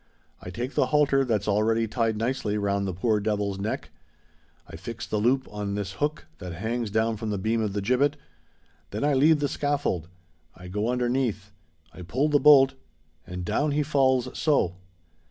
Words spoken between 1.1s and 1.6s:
that's